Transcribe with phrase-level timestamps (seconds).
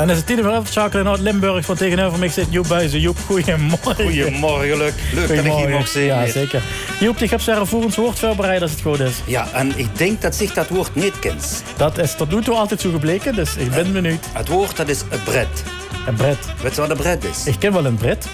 [0.00, 3.00] En is het tien voor schakelen uit Limburg van tegenover mij zit Joep Buizen.
[3.00, 3.94] Joep, goedemorgen.
[3.94, 4.94] Goedemorgen, leuk.
[5.14, 6.04] Leuk dat ik hier nog zit.
[6.04, 6.62] Ja, zeker.
[7.00, 9.12] Joep, ik heb ze een woord voorbereid als het goed is.
[9.26, 11.62] Ja, en ik denk dat zich dat woord niet kent.
[11.76, 14.26] Dat is tot nu toe altijd zo gebleken, dus ik ben benieuwd.
[14.32, 15.64] Het woord dat is een bret.
[16.06, 16.38] Een bret.
[16.62, 17.46] Weet je wat een bret is?
[17.46, 18.26] Ik ken wel een bret.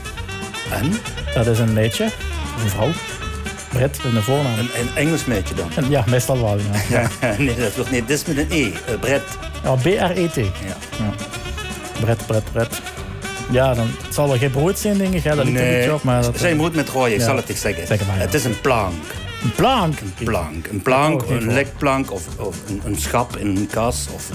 [0.72, 0.92] En?
[1.34, 2.04] Dat is een meisje,
[2.62, 2.90] een vrouw.
[3.72, 4.58] Bret een voornaam.
[4.58, 5.90] Een, een Engels meisje dan?
[5.90, 6.58] ja, meestal wel.
[6.88, 7.08] Ja.
[7.38, 8.08] nee, dat wordt niet.
[8.08, 8.62] Dit is met een E.
[8.62, 9.22] Uh, Bret.
[9.62, 10.36] Ja, B-R-E-T.
[10.36, 10.76] Ja.
[10.98, 11.14] ja.
[12.00, 12.80] Bret, Bret, Bret.
[13.50, 15.22] Ja, dan het zal wel geen brood zijn, denk ik.
[15.22, 15.36] Hè?
[15.36, 16.38] Dat nee, op, maar dat...
[16.38, 17.86] zijn brood met rooien, ik zal het eens zeggen.
[17.86, 19.04] zeg maar, Het is een plank.
[19.42, 20.00] Een plank?
[20.00, 20.66] Een plank.
[20.66, 24.06] Een plank, oh, een lekplank of, of een, een, schap in een kas.
[24.14, 24.30] Of,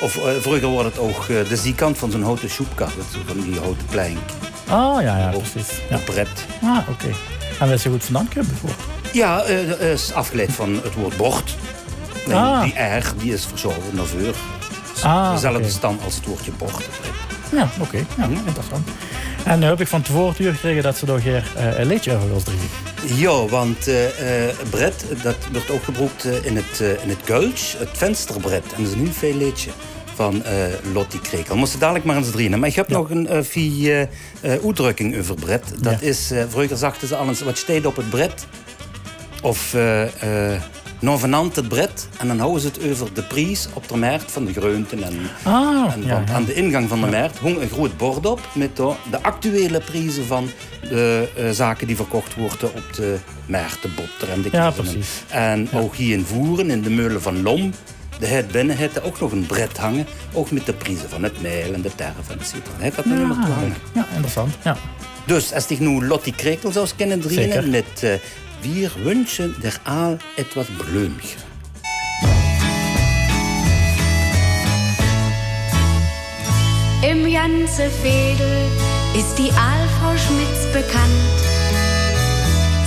[0.00, 2.94] of uh, vroeger wordt het ook uh, de ziekant van zo'n houten soepkast.
[3.26, 4.18] Van die houten plank.
[4.66, 5.78] Ah, ja, ja, precies.
[5.88, 5.96] Ja.
[5.96, 6.28] Een bret.
[6.62, 6.90] Ah, oké.
[6.90, 7.14] Okay.
[7.60, 8.70] En waar is je goed vandaan kunnen voor?
[9.12, 11.56] Ja, uh, is afgeleid van het woord bord.
[12.32, 12.62] Ah.
[12.62, 14.34] Die R die is verzorgd naar vuur.
[15.02, 15.70] Ah, Dezelfde okay.
[15.70, 16.88] stam als het woordje bord.
[17.52, 17.82] Ja, oké.
[17.82, 18.06] Okay.
[18.16, 18.42] Ja, mm.
[18.46, 18.88] interessant.
[19.44, 22.14] En nu heb ik van tevoren uur gekregen dat ze nog hier uh, een liedje
[22.14, 22.68] over wil drinken.
[23.16, 27.88] Ja, want uh, uh, bret, dat wordt ook gebruikt in het, in het Gulch, het
[27.92, 28.64] vensterbret.
[28.76, 29.70] En dat is nu veel liedje
[30.14, 30.42] van
[30.92, 31.56] Lottie Krekel.
[31.56, 32.58] Moest dadelijk maar eens drieën.
[32.58, 32.96] Maar ik heb ja.
[32.96, 34.08] nog een vier
[34.42, 35.64] uitdrukking over bret.
[35.78, 36.06] Dat ja.
[36.06, 38.46] is, vroeger zachten ze al eens, wat steed op het bret?
[39.42, 39.76] Of
[41.00, 42.08] Novenant het bret.
[42.18, 45.02] En dan houden ze het over de prijs op de markt van de groenten.
[45.02, 46.32] En, ah, en ja, ja.
[46.32, 49.80] aan de ingang van de markt hong een groot bord op met de, de actuele
[49.80, 50.50] prijzen van
[50.88, 55.08] de uh, zaken die verkocht worden op de markt, de botter en de ja, precies.
[55.28, 57.72] En ook hier in Voeren, in de meulen van Lom,
[58.18, 60.06] de het binnen heeft ook nog een bret hangen.
[60.32, 62.74] Ook met de prijzen van het meel en de terf en de citron.
[62.78, 63.76] Hij gaat er ja, toe hangen.
[63.94, 64.54] Ja, interessant.
[64.64, 64.76] Ja.
[65.26, 68.02] Dus als ik nu Lottie Krekel zou kennen drieën met...
[68.04, 68.12] Uh,
[68.62, 71.40] wir wünschen der Aal etwas Blümchen.
[77.02, 78.68] Im ganze Fädel
[79.14, 81.38] ist die Aalfrau Schmitz bekannt.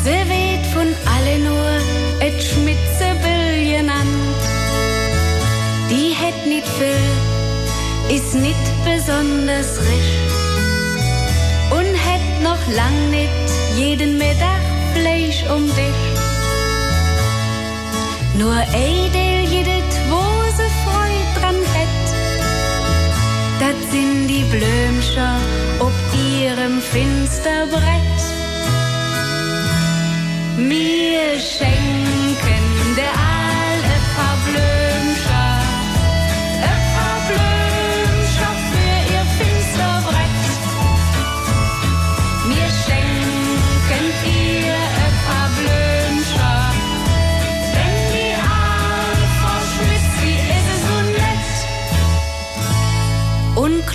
[0.03, 1.73] Sie weht von alle nur
[2.19, 4.41] et Schmitzebill genannt.
[5.89, 10.43] Die het nicht viel, ist nicht besonders risch
[11.71, 13.43] und het noch lang nicht
[13.77, 14.17] jeden
[15.49, 16.01] Um dich.
[18.35, 20.23] Nur Edel jedet, wo
[20.57, 22.05] se Freude dran het.
[23.59, 25.37] Dat sind die Blümscher
[25.79, 28.19] ob ihrem Finsterbrett.
[30.57, 32.22] Mir schenken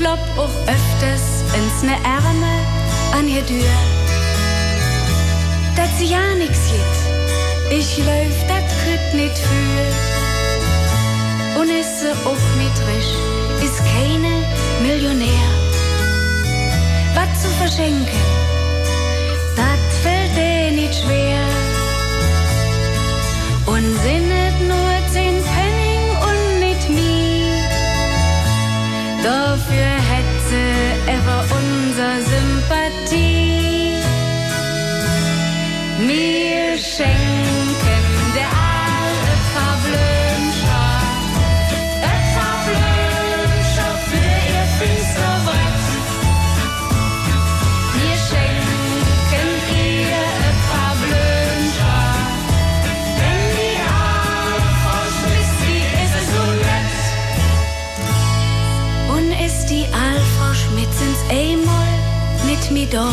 [0.09, 2.55] Klopp auch öfters ins ne Ärme
[3.13, 3.75] an ihr Tür.
[5.77, 9.87] Dat sie ja nix geht, ich läuf dat kütt nit für.
[11.61, 13.13] Und ist sie auch nit risch,
[13.63, 14.33] ist keine
[14.81, 15.58] Millionär.
[29.67, 30.63] für Hetze,
[31.07, 33.95] ever unser Sympathie.
[36.07, 37.48] Mir schenkt
[62.91, 63.13] da?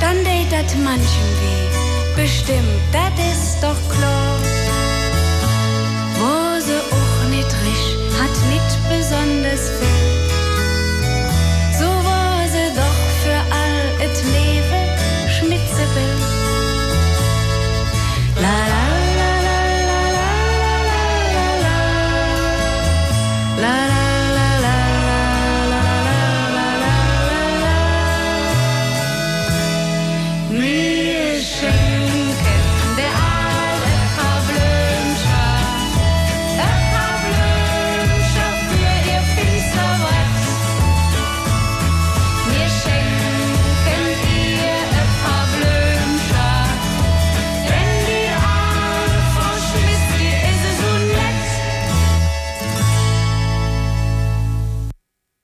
[0.00, 2.22] dann dat manchen weh.
[2.22, 4.31] Bestimmt, dat ist doch klar.